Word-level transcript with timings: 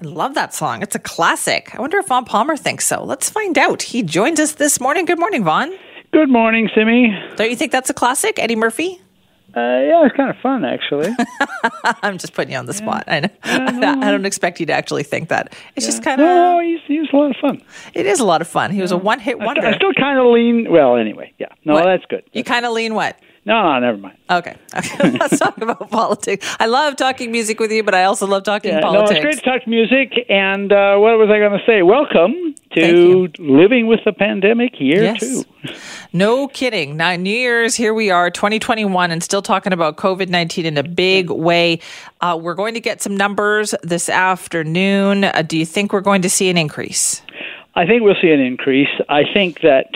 I 0.00 0.04
love 0.06 0.34
that 0.34 0.54
song. 0.54 0.82
It's 0.82 0.94
a 0.94 1.00
classic. 1.00 1.74
I 1.74 1.80
wonder 1.80 1.98
if 1.98 2.06
Vaughn 2.06 2.24
Palmer 2.24 2.56
thinks 2.56 2.86
so. 2.86 3.02
Let's 3.02 3.28
find 3.28 3.58
out. 3.58 3.82
He 3.82 4.02
joins 4.02 4.38
us 4.38 4.52
this 4.52 4.80
morning. 4.80 5.06
Good 5.06 5.18
morning, 5.18 5.42
Vaughn. 5.42 5.72
Good 6.12 6.28
morning, 6.30 6.70
Simi. 6.74 7.10
Don't 7.36 7.50
you 7.50 7.56
think 7.56 7.72
that's 7.72 7.90
a 7.90 7.94
classic, 7.94 8.38
Eddie 8.38 8.54
Murphy? 8.54 9.00
Uh, 9.56 9.60
yeah, 9.60 10.04
it's 10.06 10.14
kind 10.14 10.30
of 10.30 10.36
fun, 10.36 10.64
actually. 10.64 11.10
I'm 12.02 12.16
just 12.18 12.32
putting 12.32 12.52
you 12.52 12.58
on 12.58 12.66
the 12.66 12.74
spot. 12.74 13.04
I 13.08 13.20
know. 13.20 13.28
I 13.42 13.70
don't 14.10 14.24
expect 14.26 14.60
you 14.60 14.66
to 14.66 14.72
actually 14.72 15.02
think 15.02 15.30
that. 15.30 15.52
It's 15.74 15.84
just 15.86 16.04
kind 16.04 16.20
of. 16.20 16.26
No, 16.26 16.60
he's, 16.60 16.78
he's 16.86 17.08
a 17.12 17.16
lot 17.16 17.30
of 17.30 17.36
fun. 17.38 17.60
It 17.92 18.06
is 18.06 18.20
a 18.20 18.24
lot 18.24 18.40
of 18.40 18.46
fun. 18.46 18.70
He 18.70 18.80
was 18.80 18.92
a 18.92 18.96
one-hit 18.96 19.40
wonder. 19.40 19.66
I 19.66 19.74
still 19.74 19.92
kind 19.94 20.18
of 20.18 20.26
lean. 20.26 20.70
Well, 20.70 20.96
anyway, 20.96 21.32
yeah. 21.38 21.48
No, 21.64 21.74
What? 21.74 21.84
that's 21.86 22.04
good. 22.06 22.22
You 22.32 22.44
kind 22.44 22.64
of 22.66 22.72
lean 22.72 22.94
what? 22.94 23.18
No, 23.48 23.62
no, 23.62 23.78
never 23.80 23.96
mind. 23.96 24.18
Okay. 24.30 24.56
okay. 24.76 25.10
Let's 25.18 25.38
talk 25.38 25.56
about 25.56 25.90
politics. 26.02 26.46
I 26.60 26.66
love 26.66 26.96
talking 26.96 27.32
music 27.32 27.58
with 27.58 27.72
you, 27.72 27.82
but 27.82 27.94
I 27.94 28.04
also 28.04 28.26
love 28.26 28.42
talking 28.42 28.72
Yeah, 28.72 28.80
no, 28.80 28.88
politics. 28.88 29.14
it's 29.14 29.24
great 29.24 29.38
to 29.38 29.58
talk 29.60 29.66
music. 29.66 30.26
And 30.28 30.70
uh, 30.70 30.98
what 30.98 31.16
was 31.16 31.30
I 31.30 31.38
going 31.38 31.58
to 31.58 31.64
say? 31.66 31.80
Welcome 31.80 32.54
to 32.74 33.28
living 33.38 33.86
with 33.86 34.00
the 34.04 34.12
pandemic 34.12 34.78
year 34.78 35.02
Yes. 35.02 35.20
two. 35.20 35.44
No 36.12 36.46
kidding. 36.46 36.98
Now, 36.98 37.16
New 37.16 37.30
Year's, 37.30 37.74
here 37.74 37.94
we 37.94 38.10
are, 38.10 38.30
2021, 38.30 39.10
and 39.10 39.22
still 39.24 39.40
talking 39.40 39.72
about 39.72 39.96
COVID 39.96 40.28
19 40.28 40.66
in 40.66 40.76
a 40.76 40.82
big 40.82 41.30
way. 41.30 41.80
Uh, 42.20 42.38
we're 42.38 42.54
going 42.54 42.74
to 42.74 42.80
get 42.80 43.00
some 43.00 43.16
numbers 43.16 43.74
this 43.82 44.10
afternoon. 44.10 45.24
Uh, 45.24 45.40
do 45.40 45.56
you 45.56 45.64
think 45.64 45.94
we're 45.94 46.02
going 46.02 46.20
to 46.20 46.28
see 46.28 46.50
an 46.50 46.58
increase? 46.58 47.22
I 47.74 47.86
think 47.86 48.02
we'll 48.02 48.16
see 48.20 48.30
an 48.30 48.40
increase. 48.40 48.90
I 49.08 49.22
think 49.32 49.60
that 49.62 49.86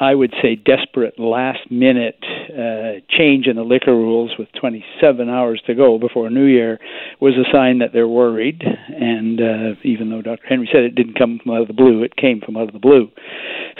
I 0.00 0.14
would 0.14 0.34
say 0.42 0.54
desperate 0.54 1.18
last 1.18 1.70
minute 1.70 2.18
uh, 2.50 3.00
change 3.08 3.46
in 3.46 3.56
the 3.56 3.62
liquor 3.62 3.94
rules 3.94 4.32
with 4.38 4.48
27 4.58 5.28
hours 5.28 5.62
to 5.66 5.74
go 5.74 5.98
before 5.98 6.30
New 6.30 6.46
Year 6.46 6.78
was 7.20 7.34
a 7.34 7.50
sign 7.52 7.78
that 7.78 7.92
they're 7.92 8.08
worried. 8.08 8.62
And 8.62 9.40
uh, 9.40 9.80
even 9.82 10.10
though 10.10 10.22
Dr. 10.22 10.46
Henry 10.48 10.68
said 10.72 10.82
it 10.82 10.94
didn't 10.94 11.18
come 11.18 11.40
from 11.42 11.52
out 11.52 11.62
of 11.62 11.68
the 11.68 11.74
blue, 11.74 12.02
it 12.02 12.16
came 12.16 12.40
from 12.40 12.56
out 12.56 12.68
of 12.68 12.72
the 12.72 12.78
blue. 12.78 13.10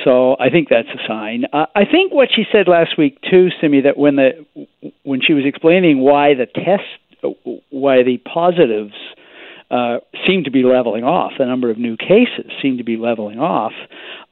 So 0.04 0.36
I 0.38 0.50
think 0.50 0.68
that's 0.68 0.88
a 0.88 1.08
sign. 1.08 1.44
Uh, 1.52 1.66
I 1.74 1.84
think 1.84 2.12
what 2.12 2.28
she 2.34 2.44
said 2.52 2.68
last 2.68 2.96
week 2.96 3.18
too, 3.28 3.48
Simi, 3.60 3.82
that 3.82 3.96
when 3.96 4.16
the 4.16 4.46
when 5.02 5.20
she 5.20 5.32
was 5.32 5.44
explaining 5.44 6.00
why 6.00 6.34
the 6.34 6.46
test, 6.46 6.84
why 7.70 8.02
the 8.02 8.18
positives 8.18 8.94
uh, 9.70 9.98
seem 10.26 10.44
to 10.44 10.50
be 10.50 10.62
leveling 10.62 11.04
off. 11.04 11.32
The 11.38 11.44
number 11.46 11.70
of 11.70 11.78
new 11.78 11.96
cases 11.96 12.50
seem 12.62 12.78
to 12.78 12.84
be 12.84 12.96
leveling 12.96 13.38
off. 13.38 13.72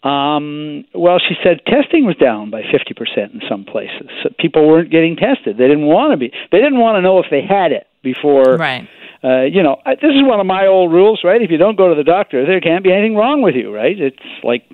Um, 0.03 0.85
well, 0.95 1.19
she 1.19 1.35
said 1.43 1.61
testing 1.67 2.05
was 2.07 2.17
down 2.17 2.51
by 2.51 2.63
50% 2.63 3.35
in 3.35 3.41
some 3.49 3.65
places. 3.65 4.09
So 4.23 4.31
people 4.39 4.67
weren't 4.69 4.91
getting 4.91 5.17
tested. 5.17 5.57
They 5.59 5.67
didn't 5.69 5.87
want 5.87 6.13
to 6.13 6.17
be. 6.17 6.33
They 6.53 6.59
didn't 6.59 6.79
want 6.79 6.97
to 6.97 7.03
know 7.03 7.19
if 7.19 7.27
they 7.31 7.43
had 7.43 7.73
it 7.73 7.87
before. 8.03 8.57
Right. 8.57 8.89
Uh, 9.25 9.43
you 9.43 9.63
know, 9.63 9.81
I- 9.85 9.97
this 9.97 10.15
is 10.15 10.23
one 10.23 10.39
of 10.41 10.47
my 10.47 10.67
old 10.67 10.93
rules, 10.93 11.21
right? 11.25 11.43
If 11.43 11.51
you 11.51 11.57
don't 11.59 11.77
go 11.77 11.89
to 11.89 11.95
the 11.95 12.05
doctor, 12.05 12.47
there 12.47 12.61
can't 12.61 12.85
be 12.85 12.93
anything 12.93 13.17
wrong 13.17 13.43
with 13.43 13.57
you, 13.57 13.75
right? 13.75 13.99
It's 13.99 14.17
like 14.45 14.65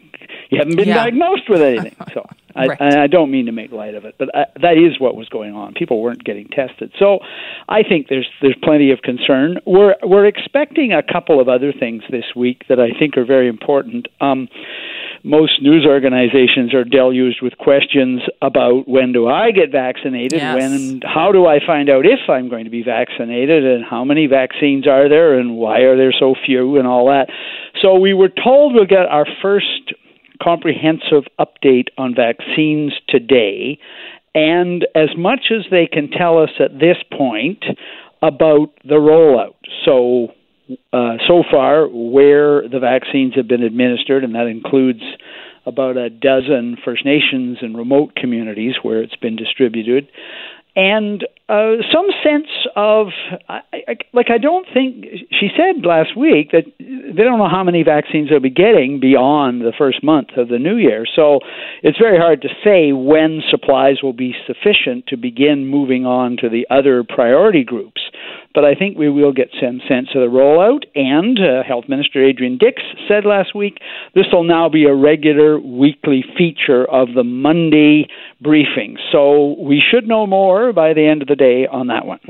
you 0.51 0.59
haven't 0.59 0.77
been 0.77 0.89
Yeah. 0.89 0.97
diagnosed 1.05 1.49
with 1.49 1.63
anything. 1.63 1.97
So 2.13 2.29
I, 2.55 2.67
Right. 2.67 2.83
I 2.83 3.07
don't 3.07 3.31
mean 3.31 3.47
to 3.47 3.53
make 3.53 3.73
light 3.73 3.95
of 3.95 4.05
it, 4.05 4.15
but 4.19 4.35
I, 4.35 4.47
that 4.61 4.77
is 4.79 5.01
what 5.01 5.17
was 5.17 5.29
going 5.29 5.55
on. 5.55 5.75
People 5.75 6.01
weren't 6.03 6.25
getting 6.25 6.49
tested. 6.49 6.93
So 6.99 7.21
I 7.69 7.83
think 7.83 8.09
there's 8.09 8.29
there's 8.41 8.57
plenty 8.63 8.91
of 8.91 9.03
concern. 9.03 9.59
We're 9.67 9.95
we're 10.03 10.27
expecting 10.27 10.93
a 10.93 11.03
couple 11.03 11.41
of 11.41 11.49
other 11.49 11.73
things 11.73 12.03
this 12.11 12.25
week 12.37 12.65
that 12.69 12.79
I 12.81 12.91
think 12.99 13.17
are 13.17 13.25
very 13.25 13.49
important. 13.49 14.09
Um, 14.21 14.49
most 15.25 15.63
news 15.63 15.87
organizations 15.87 16.75
are 16.75 16.83
deluged 16.85 17.43
with 17.43 17.57
questions 17.59 18.23
about 18.41 18.89
when 18.89 19.13
do 19.13 19.29
I 19.29 19.53
get 19.53 19.71
vaccinated, 19.71 20.41
Yes. 20.41 20.57
when 20.57 21.01
how 21.05 21.31
do 21.31 21.47
I 21.47 21.65
find 21.65 21.89
out 21.89 22.05
if 22.07 22.29
I'm 22.29 22.49
going 22.49 22.65
to 22.65 22.71
be 22.71 22.83
vaccinated, 22.83 23.65
and 23.65 23.85
how 23.85 24.05
many 24.05 24.27
vaccines 24.27 24.87
are 24.89 25.09
there, 25.09 25.39
and 25.39 25.57
why 25.57 25.81
are 25.81 25.97
there 25.97 26.13
so 26.13 26.35
few, 26.45 26.77
and 26.77 26.89
all 26.89 27.07
that. 27.07 27.29
So 27.81 27.99
we 27.99 28.15
were 28.15 28.29
told 28.31 28.75
we'll 28.75 28.85
get 28.85 29.07
our 29.07 29.27
first 29.41 29.93
comprehensive 30.43 31.25
update 31.39 31.89
on 31.97 32.15
vaccines 32.15 32.93
today, 33.09 33.79
and 34.35 34.87
as 34.95 35.11
much 35.17 35.51
as 35.51 35.67
they 35.71 35.87
can 35.87 36.11
tell 36.11 36.39
us 36.39 36.51
at 36.59 36.79
this 36.79 36.97
point 37.17 37.65
about 38.23 38.71
the 38.85 38.95
rollout. 38.95 39.55
So 39.85 40.29
uh, 40.93 41.17
so 41.29 41.43
far 41.51 41.87
where 41.89 42.67
the 42.69 42.79
vaccines 42.81 43.35
have 43.35 43.49
been 43.49 43.63
administered, 43.63 44.25
and 44.25 44.35
that 44.35 44.47
includes 44.47 45.03
about 45.67 45.97
a 45.97 46.11
dozen 46.11 46.77
First 46.85 47.05
Nations 47.05 47.59
and 47.61 47.77
remote 47.77 48.15
communities 48.17 48.75
where 48.83 49.03
it's 49.03 49.17
been 49.17 49.37
distributed, 49.37 50.09
and 50.75 51.27
uh, 51.49 51.83
some 51.93 52.07
sense 52.25 52.49
of 52.77 53.09
I, 53.49 53.61
I, 53.73 53.97
like 54.13 54.31
I 54.31 54.39
don't 54.39 54.67
think 54.73 55.05
she 55.31 55.49
said 55.57 55.85
last 55.85 56.17
week 56.17 56.53
that 56.53 56.65
they 56.79 57.23
don't 57.23 57.39
know 57.39 57.49
how 57.49 57.63
many 57.63 57.83
vaccines 57.83 58.31
they'll 58.31 58.41
be 58.41 58.51
getting 58.51 59.01
beyond 59.01 59.61
the 59.61 59.73
first 59.77 60.03
month 60.03 60.29
of 60.37 60.49
the 60.49 60.59
new 60.59 60.77
year. 60.77 61.05
So 61.15 61.41
it's 61.83 61.99
very 61.99 62.19
hard 62.19 62.43
to 62.43 62.49
say 62.65 62.93
when 62.93 63.43
supplies 63.51 64.03
will 64.03 64.13
be 64.15 64.35
sufficient 64.47 65.07
to 65.09 65.17
begin 65.17 65.67
moving 65.67 66.07
on 66.07 66.37
to 66.39 66.49
the 66.49 66.67
other 66.71 67.05
priority 67.05 67.65
groups. 67.65 68.02
But 68.55 68.65
I 68.65 68.75
think 68.75 68.99
we 68.99 69.09
will 69.09 69.33
get 69.33 69.49
some 69.61 69.81
sense 69.89 70.09
of 70.15 70.21
the 70.21 70.29
rollout. 70.29 70.85
And 70.95 71.39
uh, 71.39 71.63
Health 71.67 71.85
Minister 71.89 72.25
Adrian 72.25 72.59
Dix 72.59 72.83
said 73.09 73.25
last 73.25 73.55
week 73.55 73.79
this 74.15 74.27
will 74.33 74.45
now 74.45 74.69
be 74.69 74.85
a 74.85 74.95
regular 74.95 75.59
weekly 75.59 76.25
feature 76.37 76.85
of 76.85 77.15
the 77.15 77.25
Monday 77.25 78.09
briefing. 78.41 78.97
So 79.11 79.57
we 79.61 79.81
should 79.81 80.07
know 80.07 80.27
more 80.27 80.73
by 80.73 80.93
the 80.93 81.07
end 81.07 81.23
of 81.23 81.29
the 81.29 81.37
day 81.37 81.67
on 81.67 81.87
that 81.89 82.07
one. 82.07 82.21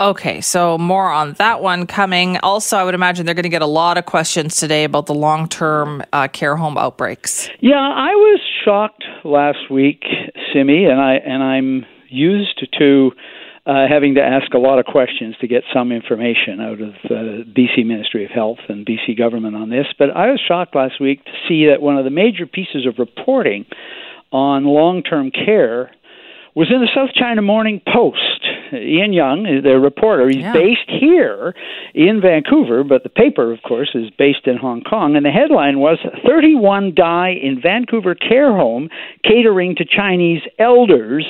Okay, 0.00 0.40
so 0.40 0.76
more 0.76 1.10
on 1.10 1.34
that 1.34 1.62
one 1.62 1.86
coming. 1.86 2.36
Also, 2.38 2.76
I 2.76 2.84
would 2.84 2.94
imagine 2.94 3.26
they're 3.26 3.34
going 3.34 3.44
to 3.44 3.48
get 3.48 3.62
a 3.62 3.66
lot 3.66 3.96
of 3.96 4.06
questions 4.06 4.56
today 4.56 4.84
about 4.84 5.06
the 5.06 5.14
long 5.14 5.48
term 5.48 6.02
uh, 6.12 6.28
care 6.28 6.56
home 6.56 6.76
outbreaks. 6.76 7.48
Yeah, 7.60 7.76
I 7.76 8.10
was 8.10 8.40
shocked 8.64 9.04
last 9.24 9.70
week, 9.70 10.04
Simi, 10.52 10.84
and 10.84 11.00
I 11.00 11.14
and 11.14 11.42
I'm 11.42 11.86
used 12.08 12.66
to 12.78 13.12
uh, 13.66 13.86
having 13.88 14.16
to 14.16 14.20
ask 14.22 14.52
a 14.52 14.58
lot 14.58 14.78
of 14.78 14.84
questions 14.84 15.34
to 15.40 15.48
get 15.48 15.62
some 15.72 15.90
information 15.90 16.60
out 16.60 16.80
of 16.80 16.92
the 17.08 17.44
BC 17.46 17.86
Ministry 17.86 18.24
of 18.24 18.30
Health 18.30 18.58
and 18.68 18.86
BC 18.86 19.16
government 19.16 19.56
on 19.56 19.70
this. 19.70 19.86
But 19.98 20.10
I 20.10 20.30
was 20.30 20.40
shocked 20.46 20.74
last 20.74 21.00
week 21.00 21.24
to 21.24 21.32
see 21.48 21.66
that 21.66 21.80
one 21.80 21.96
of 21.96 22.04
the 22.04 22.10
major 22.10 22.46
pieces 22.46 22.86
of 22.86 22.98
reporting 22.98 23.64
on 24.32 24.64
long-term 24.64 25.30
care 25.30 25.90
was 26.54 26.68
in 26.70 26.80
the 26.80 26.88
South 26.94 27.10
China 27.14 27.40
Morning 27.40 27.80
Post. 27.86 28.43
Ian 28.72 29.12
Young, 29.12 29.44
the 29.62 29.78
reporter, 29.78 30.28
he's 30.28 30.38
Yeah. 30.38 30.52
based 30.52 30.88
here 30.88 31.54
in 31.94 32.20
Vancouver, 32.20 32.84
but 32.84 33.02
the 33.02 33.08
paper, 33.08 33.52
of 33.52 33.62
course, 33.62 33.94
is 33.94 34.10
based 34.10 34.46
in 34.46 34.56
Hong 34.56 34.82
Kong. 34.82 35.16
And 35.16 35.24
the 35.24 35.30
headline 35.30 35.80
was 35.80 35.98
31 36.26 36.94
die 36.94 37.30
in 37.30 37.60
Vancouver 37.60 38.14
care 38.14 38.52
home 38.52 38.88
catering 39.22 39.74
to 39.76 39.84
Chinese 39.84 40.42
elders 40.58 41.26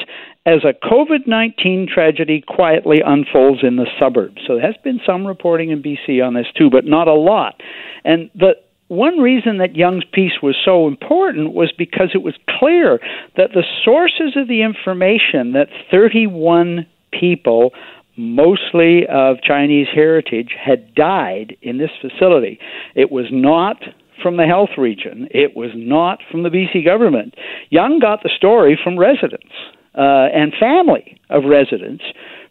as 0.47 0.63
a 0.65 0.75
COVID 0.75 1.27
19 1.27 1.87
tragedy 1.87 2.43
quietly 2.47 3.01
unfolds 3.05 3.63
in 3.63 3.77
the 3.77 3.87
suburbs. 3.99 4.43
So 4.47 4.55
there 4.57 4.67
has 4.67 4.77
been 4.85 5.01
some 5.07 5.27
reporting 5.27 5.71
in 5.71 5.83
BC 5.83 6.21
on 6.21 6.35
this 6.35 6.47
too, 6.55 6.71
but 6.71 6.85
not 6.85 7.09
a 7.09 7.15
lot. 7.15 7.63
And 8.05 8.31
the 8.35 8.57
one 8.89 9.19
reason 9.19 9.59
that 9.59 9.77
Young's 9.77 10.05
piece 10.13 10.43
was 10.43 10.57
so 10.63 10.87
important 10.87 11.55
was 11.55 11.73
because 11.73 12.11
it 12.15 12.23
was 12.23 12.35
clear 12.49 13.01
that 13.37 13.53
the 13.55 13.65
sources 13.85 14.37
of 14.37 14.47
the 14.47 14.63
information 14.63 15.53
that 15.53 15.69
31 15.91 16.87
people, 17.21 17.73
mostly 18.17 19.07
of 19.07 19.37
Chinese 19.43 19.89
heritage, 19.93 20.55
had 20.59 20.95
died 20.95 21.57
in 21.63 21.79
this 21.79 21.91
facility. 22.01 22.59
It 22.95 23.11
was 23.11 23.27
not 23.31 23.77
from 24.23 24.37
the 24.37 24.47
health 24.47 24.71
region, 24.79 25.29
it 25.31 25.57
was 25.57 25.71
not 25.75 26.21
from 26.31 26.45
the 26.45 26.49
BC 26.49 26.85
government. 26.85 27.35
Young 27.71 27.99
got 27.99 28.23
the 28.23 28.31
story 28.35 28.79
from 28.83 28.99
residents 28.99 29.53
uh, 29.97 30.29
and 30.33 30.53
family 30.59 31.21
of 31.31 31.45
residents 31.45 32.05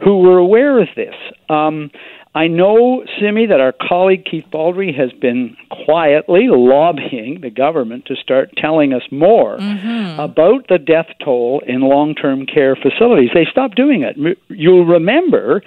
who 0.03 0.19
were 0.19 0.37
aware 0.37 0.81
of 0.81 0.89
this. 0.95 1.15
Um, 1.49 1.89
I 2.35 2.47
know, 2.47 3.03
Simi, 3.19 3.45
that 3.45 3.59
our 3.59 3.73
colleague 3.73 4.25
Keith 4.25 4.45
Baldrey 4.51 4.95
has 4.97 5.11
been 5.11 5.55
quietly 5.85 6.47
lobbying 6.49 7.41
the 7.41 7.51
government 7.51 8.05
to 8.07 8.15
start 8.15 8.49
telling 8.57 8.91
us 8.91 9.03
more 9.11 9.57
mm-hmm. 9.57 10.19
about 10.19 10.67
the 10.67 10.79
death 10.79 11.07
toll 11.23 11.61
in 11.67 11.81
long 11.81 12.15
term 12.15 12.47
care 12.47 12.75
facilities. 12.75 13.29
They 13.33 13.45
stopped 13.49 13.75
doing 13.75 14.01
it. 14.01 14.37
You'll 14.49 14.85
remember 14.85 15.61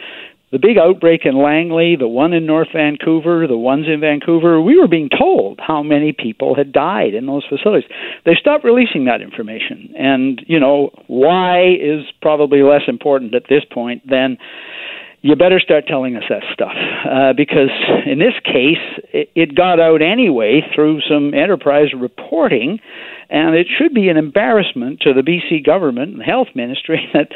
the 0.53 0.59
big 0.59 0.79
outbreak 0.79 1.23
in 1.25 1.37
Langley, 1.37 1.97
the 1.97 2.09
one 2.09 2.33
in 2.33 2.47
North 2.47 2.69
Vancouver, 2.73 3.47
the 3.47 3.57
ones 3.57 3.87
in 3.89 4.01
Vancouver, 4.01 4.61
we 4.61 4.79
were 4.79 4.87
being 4.87 5.09
told 5.09 5.59
how 5.61 5.83
many 5.83 6.13
people 6.13 6.55
had 6.55 6.73
died 6.73 7.15
in 7.15 7.27
those 7.27 7.45
facilities. 7.49 7.89
They 8.25 8.35
stopped 8.35 8.65
releasing 8.65 9.07
that 9.07 9.21
information. 9.21 9.93
And, 9.99 10.41
you 10.47 10.61
know, 10.61 10.91
why 11.09 11.75
is 11.75 12.05
probably 12.23 12.63
less 12.63 12.83
important 12.87 13.35
at 13.35 13.43
this 13.49 13.65
point 13.71 14.09
than 14.09 14.39
you 15.23 15.35
better 15.37 15.61
start 15.61 15.87
telling 15.87 16.17
us 16.17 16.25
that 16.29 16.43
stuff 16.53 16.75
uh, 17.11 17.33
because 17.33 17.71
in 18.07 18.19
this 18.19 18.35
case 18.45 18.83
it, 19.13 19.31
it 19.35 19.55
got 19.55 19.81
out 19.81 20.03
anyway 20.03 20.63
through 20.75 21.01
some 21.09 21.35
enterprise 21.35 21.93
reporting 21.95 22.81
and 23.29 23.57
it 23.57 23.67
should 23.77 23.93
be 23.93 24.09
an 24.09 24.17
embarrassment 24.17 25.01
to 25.01 25.13
the 25.13 25.23
BC 25.23 25.65
government 25.65 26.15
and 26.15 26.23
health 26.23 26.49
ministry 26.55 27.09
that 27.13 27.33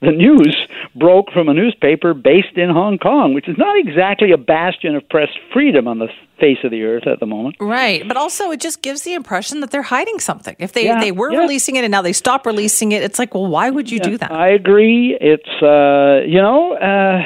the 0.00 0.10
news 0.10 0.56
broke 0.96 1.30
from 1.32 1.48
a 1.48 1.54
newspaper 1.54 2.14
based 2.14 2.56
in 2.56 2.70
Hong 2.70 2.98
Kong, 2.98 3.34
which 3.34 3.48
is 3.48 3.56
not 3.56 3.78
exactly 3.78 4.32
a 4.32 4.36
bastion 4.36 4.96
of 4.96 5.08
press 5.08 5.28
freedom 5.52 5.86
on 5.86 5.98
the 5.98 6.08
face 6.40 6.58
of 6.62 6.70
the 6.70 6.84
earth 6.84 7.06
at 7.06 7.18
the 7.20 7.26
moment. 7.26 7.56
Right, 7.60 8.06
but 8.06 8.16
also 8.16 8.50
it 8.50 8.60
just 8.60 8.82
gives 8.82 9.02
the 9.02 9.14
impression 9.14 9.60
that 9.60 9.70
they're 9.70 9.82
hiding 9.82 10.20
something. 10.20 10.54
If 10.58 10.72
they 10.72 10.84
yeah, 10.84 11.00
they 11.00 11.12
were 11.12 11.32
yeah. 11.32 11.40
releasing 11.40 11.76
it 11.76 11.84
and 11.84 11.90
now 11.90 12.02
they 12.02 12.12
stop 12.12 12.46
releasing 12.46 12.92
it, 12.92 13.02
it's 13.02 13.18
like, 13.18 13.34
well, 13.34 13.46
why 13.46 13.70
would 13.70 13.90
you 13.90 13.98
yeah, 13.98 14.08
do 14.08 14.18
that? 14.18 14.30
I 14.30 14.48
agree. 14.50 15.16
It's 15.20 15.62
uh, 15.62 16.26
you 16.26 16.40
know. 16.40 16.74
Uh, 16.74 17.22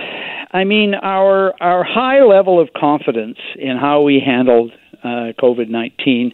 I 0.52 0.64
mean, 0.64 0.94
our 0.94 1.54
our 1.62 1.82
high 1.84 2.22
level 2.22 2.60
of 2.60 2.69
confidence 2.75 3.38
in 3.56 3.76
how 3.76 4.02
we 4.02 4.20
handled 4.25 4.72
uh, 5.02 5.32
COVID 5.40 5.69
nineteen 5.69 6.32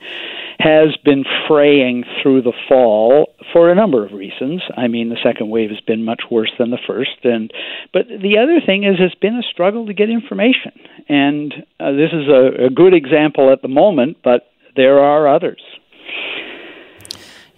has 0.58 0.96
been 1.04 1.24
fraying 1.46 2.04
through 2.20 2.42
the 2.42 2.52
fall 2.68 3.32
for 3.52 3.70
a 3.70 3.74
number 3.76 4.04
of 4.04 4.12
reasons. 4.12 4.60
I 4.76 4.88
mean, 4.88 5.08
the 5.08 5.18
second 5.22 5.50
wave 5.50 5.70
has 5.70 5.80
been 5.80 6.04
much 6.04 6.22
worse 6.30 6.50
than 6.58 6.70
the 6.70 6.80
first, 6.84 7.24
and 7.24 7.52
but 7.92 8.08
the 8.08 8.38
other 8.38 8.60
thing 8.64 8.84
is, 8.84 8.96
it's 8.98 9.14
been 9.14 9.36
a 9.36 9.42
struggle 9.42 9.86
to 9.86 9.94
get 9.94 10.10
information, 10.10 10.72
and 11.08 11.54
uh, 11.78 11.92
this 11.92 12.10
is 12.12 12.28
a, 12.28 12.66
a 12.66 12.70
good 12.70 12.94
example 12.94 13.52
at 13.52 13.62
the 13.62 13.68
moment, 13.68 14.18
but 14.24 14.50
there 14.74 14.98
are 14.98 15.28
others. 15.28 15.62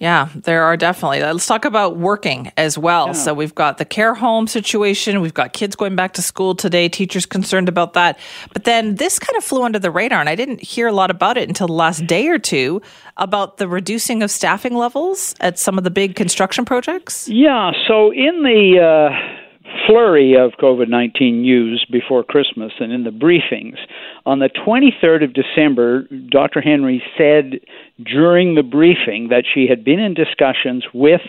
Yeah, 0.00 0.31
there 0.35 0.62
are 0.62 0.79
definitely. 0.79 1.20
Let's 1.20 1.47
talk 1.47 1.67
about 1.67 1.99
working 1.99 2.50
as 2.56 2.79
well. 2.79 3.08
Yeah. 3.08 3.12
So 3.12 3.35
we've 3.35 3.55
got 3.55 3.76
the 3.76 3.85
care 3.85 4.14
home 4.14 4.47
situation. 4.47 5.20
We've 5.20 5.35
got 5.35 5.52
kids 5.52 5.76
going 5.76 5.94
back 5.94 6.14
to 6.14 6.23
school 6.23 6.55
today, 6.55 6.88
teachers 6.88 7.26
concerned 7.26 7.69
about 7.69 7.93
that. 7.93 8.19
But 8.55 8.64
then 8.64 8.94
this 8.94 9.19
kind 9.19 9.37
of 9.37 9.44
flew 9.44 9.62
under 9.62 9.79
the 9.79 9.91
radar, 9.91 10.19
and 10.19 10.29
I 10.31 10.37
didn't 10.37 10.62
hear 10.62 10.88
a 10.88 10.93
lot 10.93 11.11
about 11.11 11.37
it 11.37 11.49
until 11.49 11.67
the 11.67 11.75
last 11.75 12.06
day 12.06 12.29
or 12.29 12.38
two 12.38 12.81
about 13.19 13.58
the 13.58 13.69
reducing 13.69 14.23
of 14.23 14.31
staffing 14.31 14.75
levels 14.75 15.35
at 15.38 15.58
some 15.58 15.76
of 15.76 15.85
the 15.85 15.91
big 15.91 16.17
construction 16.17 16.64
projects. 16.64 17.29
Yeah, 17.29 17.73
so 17.87 18.11
in 18.11 18.43
the. 18.43 18.81
Uh 18.81 19.46
flurry 19.87 20.34
of 20.34 20.52
COVID 20.61 20.88
19 20.88 21.43
news 21.43 21.87
before 21.90 22.22
Christmas 22.25 22.72
and 22.81 22.93
in 22.93 23.05
the 23.05 23.11
briefings. 23.11 23.78
On 24.26 24.38
the 24.38 24.49
23rd 24.49 25.25
of 25.25 25.34
December, 25.34 26.02
Dr. 26.31 26.61
Henry 26.61 27.02
said 27.17 27.61
during 28.05 28.55
the 28.55 28.62
briefing 28.62 29.28
that 29.28 29.44
she 29.52 29.67
had 29.69 29.84
been 29.84 30.00
in 30.00 30.14
discussions 30.14 30.84
with 30.94 31.20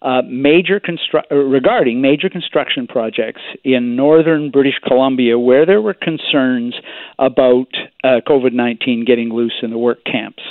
uh, 0.00 0.22
major 0.28 0.80
constru- 0.80 1.24
uh, 1.30 1.34
regarding 1.34 2.00
major 2.00 2.28
construction 2.28 2.86
projects 2.86 3.40
in 3.64 3.96
northern 3.96 4.50
British 4.50 4.78
Columbia 4.86 5.38
where 5.38 5.66
there 5.66 5.82
were 5.82 5.94
concerns 5.94 6.74
about 7.18 7.66
uh, 8.04 8.20
COVID 8.26 8.52
19 8.52 9.04
getting 9.04 9.30
loose 9.30 9.54
in 9.62 9.70
the 9.70 9.78
work 9.78 10.04
camps. 10.04 10.42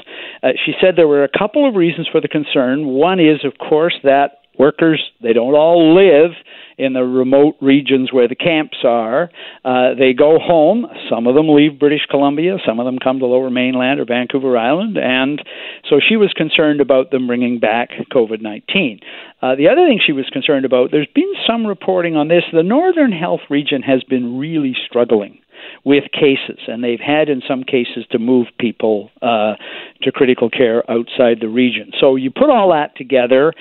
Uh, 0.43 0.49
she 0.65 0.73
said 0.81 0.95
there 0.95 1.07
were 1.07 1.23
a 1.23 1.29
couple 1.29 1.67
of 1.67 1.75
reasons 1.75 2.07
for 2.11 2.19
the 2.19 2.27
concern. 2.27 2.87
One 2.87 3.19
is, 3.19 3.45
of 3.45 3.57
course, 3.57 3.95
that 4.03 4.36
workers, 4.59 5.01
they 5.21 5.33
don't 5.33 5.55
all 5.55 5.95
live 5.95 6.31
in 6.77 6.93
the 6.93 7.03
remote 7.03 7.55
regions 7.59 8.13
where 8.13 8.27
the 8.27 8.35
camps 8.35 8.77
are. 8.83 9.31
Uh, 9.65 9.95
they 9.97 10.13
go 10.13 10.37
home. 10.39 10.85
Some 11.09 11.25
of 11.25 11.33
them 11.33 11.49
leave 11.49 11.79
British 11.79 12.05
Columbia. 12.09 12.57
Some 12.65 12.79
of 12.79 12.85
them 12.85 12.99
come 12.99 13.19
to 13.19 13.25
Lower 13.25 13.49
Mainland 13.49 13.99
or 13.99 14.05
Vancouver 14.05 14.57
Island. 14.57 14.97
And 14.97 15.41
so 15.89 15.99
she 15.99 16.17
was 16.17 16.31
concerned 16.33 16.79
about 16.79 17.09
them 17.09 17.25
bringing 17.25 17.59
back 17.59 17.89
COVID 18.13 18.41
19. 18.41 18.99
Uh, 19.41 19.55
the 19.55 19.69
other 19.69 19.87
thing 19.87 19.99
she 20.05 20.13
was 20.13 20.29
concerned 20.31 20.65
about, 20.65 20.91
there's 20.91 21.07
been 21.13 21.33
some 21.47 21.65
reporting 21.65 22.15
on 22.15 22.27
this. 22.27 22.43
The 22.53 22.63
Northern 22.63 23.11
Health 23.11 23.41
Region 23.49 23.81
has 23.81 24.03
been 24.03 24.37
really 24.37 24.75
struggling 24.87 25.39
with 25.83 26.03
cases, 26.11 26.59
and 26.67 26.83
they've 26.83 26.99
had 26.99 27.29
in 27.29 27.41
some 27.47 27.63
cases 27.63 28.05
to 28.11 28.19
move 28.19 28.47
people 28.59 29.09
uh, 29.21 29.53
to 30.01 30.11
critical 30.11 30.49
care 30.49 30.83
outside 30.89 31.37
the 31.39 31.49
region. 31.49 31.91
So 31.99 32.15
you 32.15 32.31
put 32.31 32.49
all 32.49 32.71
that 32.71 32.95
together, 32.95 33.53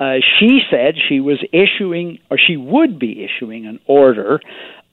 uh, 0.00 0.14
she 0.38 0.60
said 0.70 0.94
she 1.08 1.20
was 1.20 1.38
issuing, 1.52 2.18
or 2.30 2.38
she 2.38 2.56
would 2.56 2.98
be 2.98 3.24
issuing, 3.24 3.66
an 3.66 3.78
order 3.86 4.40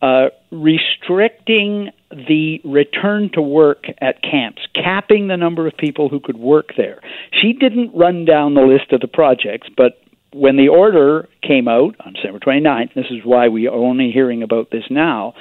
uh, 0.01 0.29
restricting 0.51 1.91
the 2.09 2.59
return 2.63 3.29
to 3.33 3.41
work 3.41 3.85
at 3.99 4.21
camps, 4.23 4.61
capping 4.73 5.27
the 5.27 5.37
number 5.37 5.67
of 5.67 5.77
people 5.77 6.09
who 6.09 6.19
could 6.19 6.37
work 6.37 6.69
there. 6.75 6.99
She 7.39 7.53
didn't 7.53 7.95
run 7.95 8.25
down 8.25 8.53
the 8.53 8.61
list 8.61 8.91
of 8.91 9.01
the 9.01 9.07
projects, 9.07 9.67
but 9.77 10.01
when 10.33 10.57
the 10.57 10.69
order 10.69 11.27
came 11.43 11.67
out 11.67 11.95
on 12.05 12.13
December 12.13 12.39
29th, 12.39 12.93
this 12.95 13.05
is 13.11 13.19
why 13.23 13.47
we 13.47 13.67
are 13.67 13.75
only 13.75 14.11
hearing 14.11 14.43
about 14.43 14.71
this 14.71 14.85
now, 14.89 15.33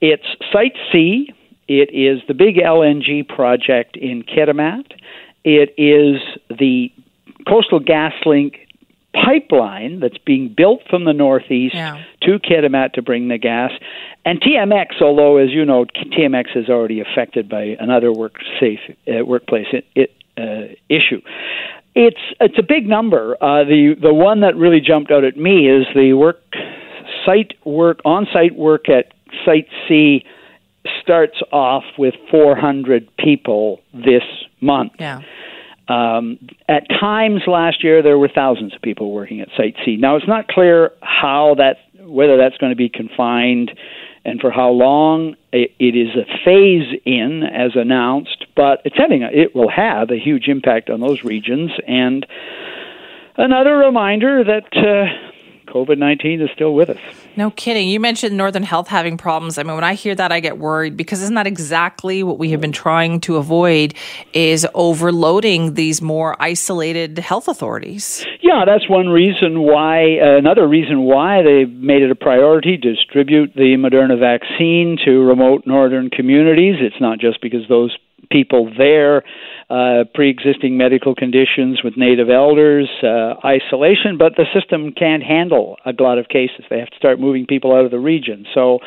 it's 0.00 0.26
Site 0.52 0.76
C, 0.90 1.32
it 1.68 1.90
is 1.92 2.22
the 2.26 2.34
big 2.34 2.56
LNG 2.56 3.28
project 3.28 3.96
in 3.96 4.22
Kitimat, 4.24 4.92
it 5.44 5.74
is 5.78 6.20
the 6.48 6.90
Coastal 7.46 7.80
GasLink 7.80 8.59
pipeline 9.12 10.00
that's 10.00 10.18
being 10.18 10.52
built 10.56 10.82
from 10.88 11.04
the 11.04 11.12
northeast 11.12 11.74
yeah. 11.74 12.02
to 12.22 12.38
Kitimat 12.38 12.92
to 12.92 13.02
bring 13.02 13.28
the 13.28 13.38
gas. 13.38 13.72
And 14.24 14.40
TMX, 14.40 15.00
although 15.00 15.38
as 15.38 15.50
you 15.50 15.64
know, 15.64 15.84
TMX 15.84 16.56
is 16.56 16.68
already 16.68 17.00
affected 17.00 17.48
by 17.48 17.76
another 17.80 18.12
work 18.12 18.36
safe 18.60 18.80
uh, 19.08 19.24
workplace 19.24 19.66
it, 19.72 19.86
it, 19.94 20.14
uh, 20.36 20.74
issue. 20.88 21.20
It's 21.94 22.20
it's 22.38 22.58
a 22.58 22.62
big 22.62 22.86
number. 22.86 23.36
Uh, 23.42 23.64
the 23.64 23.96
the 24.00 24.14
one 24.14 24.40
that 24.40 24.56
really 24.56 24.80
jumped 24.80 25.10
out 25.10 25.24
at 25.24 25.36
me 25.36 25.68
is 25.68 25.86
the 25.94 26.12
work 26.12 26.40
site 27.26 27.54
work 27.64 28.00
on 28.04 28.26
site 28.32 28.54
work 28.54 28.88
at 28.88 29.12
Site 29.44 29.68
C 29.88 30.24
starts 31.02 31.40
off 31.52 31.84
with 31.98 32.14
400 32.30 33.08
people 33.16 33.80
this 33.92 34.22
month. 34.60 34.92
Yeah. 34.98 35.22
Um, 35.90 36.38
at 36.68 36.84
times 36.88 37.42
last 37.46 37.82
year, 37.82 38.02
there 38.02 38.16
were 38.16 38.30
thousands 38.32 38.74
of 38.74 38.80
people 38.80 39.12
working 39.12 39.40
at 39.40 39.48
Site 39.56 39.74
C. 39.84 39.96
Now, 39.96 40.16
it's 40.16 40.28
not 40.28 40.46
clear 40.46 40.92
how 41.02 41.56
that, 41.58 41.78
whether 41.98 42.36
that's 42.36 42.56
going 42.58 42.70
to 42.70 42.76
be 42.76 42.88
confined 42.88 43.72
and 44.24 44.40
for 44.40 44.50
how 44.50 44.70
long. 44.70 45.34
It, 45.52 45.72
it 45.80 45.96
is 45.96 46.10
a 46.14 46.26
phase 46.44 47.00
in, 47.04 47.42
as 47.42 47.72
announced, 47.74 48.46
but 48.54 48.82
it's 48.84 48.96
having 48.96 49.24
a, 49.24 49.30
it 49.32 49.54
will 49.54 49.68
have 49.68 50.10
a 50.10 50.18
huge 50.18 50.46
impact 50.46 50.90
on 50.90 51.00
those 51.00 51.24
regions. 51.24 51.72
And 51.86 52.24
another 53.36 53.76
reminder 53.76 54.44
that. 54.44 54.68
Uh, 54.76 55.29
COVID 55.70 55.98
19 55.98 56.40
is 56.40 56.50
still 56.54 56.74
with 56.74 56.90
us. 56.90 56.98
No 57.36 57.50
kidding. 57.50 57.88
You 57.88 58.00
mentioned 58.00 58.36
Northern 58.36 58.62
Health 58.62 58.88
having 58.88 59.16
problems. 59.16 59.56
I 59.56 59.62
mean, 59.62 59.74
when 59.74 59.84
I 59.84 59.94
hear 59.94 60.14
that, 60.14 60.32
I 60.32 60.40
get 60.40 60.58
worried 60.58 60.96
because 60.96 61.22
isn't 61.22 61.34
that 61.36 61.46
exactly 61.46 62.22
what 62.22 62.38
we 62.38 62.50
have 62.50 62.60
been 62.60 62.72
trying 62.72 63.20
to 63.20 63.36
avoid 63.36 63.94
is 64.32 64.66
overloading 64.74 65.74
these 65.74 66.02
more 66.02 66.36
isolated 66.42 67.18
health 67.18 67.48
authorities? 67.48 68.26
Yeah, 68.42 68.64
that's 68.66 68.88
one 68.88 69.08
reason 69.08 69.60
why, 69.60 70.18
uh, 70.18 70.36
another 70.38 70.66
reason 70.66 71.02
why 71.02 71.42
they 71.42 71.64
made 71.64 72.02
it 72.02 72.10
a 72.10 72.16
priority 72.16 72.76
to 72.76 72.94
distribute 72.94 73.54
the 73.54 73.76
Moderna 73.78 74.18
vaccine 74.18 74.98
to 75.04 75.22
remote 75.22 75.66
northern 75.66 76.10
communities. 76.10 76.76
It's 76.80 77.00
not 77.00 77.18
just 77.18 77.40
because 77.40 77.62
those 77.68 77.96
people 78.30 78.70
there, 78.76 79.22
uh, 79.68 80.04
pre 80.14 80.30
existing 80.30 80.76
medical 80.76 81.14
conditions 81.14 81.82
with 81.82 81.96
native 81.96 82.30
elders, 82.30 82.88
uh, 83.02 83.34
isolation, 83.44 84.18
but 84.18 84.36
the 84.36 84.46
system 84.54 84.92
can't 84.92 85.22
handle 85.22 85.76
a 85.84 85.92
lot 85.98 86.18
of 86.18 86.28
cases. 86.28 86.64
They 86.70 86.78
have 86.78 86.90
to 86.90 86.96
start 86.96 87.20
moving 87.20 87.46
people 87.46 87.74
out 87.74 87.84
of 87.84 87.90
the 87.90 87.98
region. 87.98 88.46
So 88.54 88.80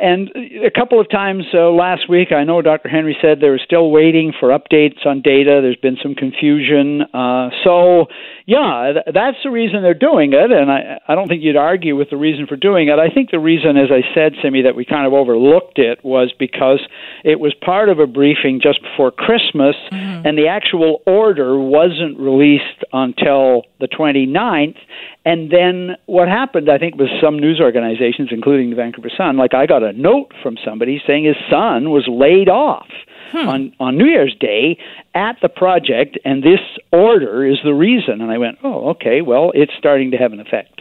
and 0.00 0.30
a 0.64 0.70
couple 0.70 1.00
of 1.00 1.10
times 1.10 1.44
uh, 1.52 1.70
last 1.70 2.08
week, 2.08 2.32
I 2.32 2.44
know 2.44 2.62
Dr. 2.62 2.88
Henry 2.88 3.16
said 3.20 3.40
they 3.40 3.48
were 3.48 3.60
still 3.62 3.90
waiting 3.90 4.32
for 4.38 4.48
updates 4.48 5.04
on 5.04 5.20
data. 5.22 5.60
There's 5.62 5.76
been 5.76 5.98
some 6.02 6.14
confusion. 6.14 7.02
Uh, 7.12 7.50
so, 7.64 8.06
yeah, 8.46 8.92
th- 8.94 9.14
that's 9.14 9.36
the 9.44 9.50
reason 9.50 9.82
they're 9.82 9.94
doing 9.94 10.32
it. 10.32 10.50
And 10.50 10.70
I, 10.70 11.00
I 11.06 11.14
don't 11.14 11.28
think 11.28 11.42
you'd 11.42 11.56
argue 11.56 11.96
with 11.96 12.10
the 12.10 12.16
reason 12.16 12.46
for 12.46 12.56
doing 12.56 12.88
it. 12.88 12.98
I 12.98 13.12
think 13.12 13.30
the 13.30 13.38
reason, 13.38 13.76
as 13.76 13.90
I 13.90 14.02
said, 14.14 14.32
Simi, 14.42 14.62
that 14.62 14.74
we 14.74 14.84
kind 14.84 15.06
of 15.06 15.12
overlooked 15.12 15.78
it 15.78 16.04
was 16.04 16.32
because 16.38 16.80
it 17.24 17.38
was 17.38 17.52
part 17.54 17.88
of 17.88 17.98
a 17.98 18.06
briefing 18.06 18.60
just 18.62 18.80
before 18.82 19.10
Christmas, 19.10 19.76
mm-hmm. 19.92 20.26
and 20.26 20.38
the 20.38 20.48
actual 20.48 21.02
order 21.06 21.58
wasn't 21.58 22.18
released 22.18 22.84
until 22.92 23.64
the 23.80 23.88
29th. 23.88 24.76
And 25.24 25.50
then 25.50 25.96
what 26.06 26.28
happened, 26.28 26.70
I 26.70 26.78
think, 26.78 26.96
was 26.96 27.08
some 27.22 27.38
news 27.38 27.60
organizations, 27.60 28.30
including 28.32 28.70
the 28.70 28.76
Vancouver 28.76 29.10
Sun, 29.14 29.36
like 29.36 29.52
I 29.52 29.66
got 29.66 29.82
a 29.90 29.92
note 29.92 30.32
from 30.42 30.56
somebody 30.64 31.02
saying 31.06 31.24
his 31.24 31.36
son 31.50 31.90
was 31.90 32.06
laid 32.08 32.48
off. 32.48 32.88
Hmm. 33.32 33.48
on 33.48 33.72
on 33.78 33.96
New 33.96 34.06
Year's 34.06 34.34
Day 34.40 34.76
at 35.14 35.36
the 35.40 35.48
project, 35.48 36.18
and 36.24 36.42
this 36.42 36.58
order 36.90 37.46
is 37.46 37.58
the 37.62 37.72
reason. 37.72 38.20
And 38.20 38.28
I 38.28 38.38
went, 38.38 38.58
oh, 38.64 38.88
okay, 38.90 39.20
well, 39.22 39.52
it's 39.54 39.72
starting 39.78 40.10
to 40.10 40.16
have 40.16 40.32
an 40.32 40.40
effect. 40.40 40.80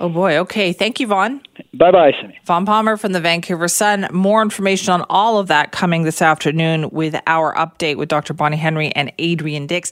Oh 0.00 0.08
boy. 0.08 0.38
Okay. 0.38 0.72
Thank 0.72 0.98
you, 0.98 1.06
Vaughn. 1.06 1.42
Bye 1.74 1.90
bye, 1.90 2.12
Simi. 2.18 2.38
Vaughn 2.46 2.64
Palmer 2.64 2.96
from 2.96 3.12
the 3.12 3.20
Vancouver 3.20 3.68
Sun. 3.68 4.08
More 4.12 4.40
information 4.40 4.94
on 4.94 5.04
all 5.10 5.38
of 5.38 5.48
that 5.48 5.72
coming 5.72 6.04
this 6.04 6.22
afternoon 6.22 6.88
with 6.90 7.14
our 7.26 7.54
update 7.54 7.96
with 7.96 8.08
Dr. 8.08 8.32
Bonnie 8.32 8.56
Henry 8.56 8.90
and 8.92 9.12
Adrian 9.18 9.66
Dix. 9.66 9.88